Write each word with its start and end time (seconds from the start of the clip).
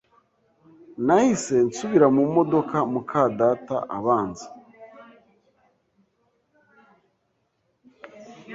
Nahise 1.05 1.55
nsubira 1.67 2.07
mu 2.15 2.23
modoka, 2.35 2.77
mukadata 2.93 3.77
abanza 3.97 4.47